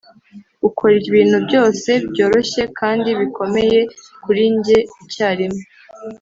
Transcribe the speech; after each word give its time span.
ukora 0.67 0.95
ibintu 1.09 1.37
byose 1.47 1.89
byoroshye 2.09 2.61
kandi 2.79 3.09
bikomeye 3.19 3.79
kuri 4.23 4.43
njye 4.57 4.79
icyarimwe. 5.03 5.61